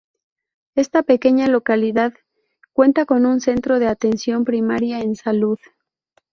Esta 0.73 1.03
pequeña 1.03 1.47
localidad 1.47 2.15
cuenta 2.73 3.05
con 3.05 3.27
un 3.27 3.39
centro 3.39 3.77
de 3.77 3.85
atención 3.87 4.45
primaria 4.45 4.99
en 4.99 5.15
salud. 5.15 5.59